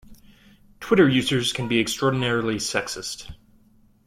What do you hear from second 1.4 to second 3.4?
can be extraordinarily sexist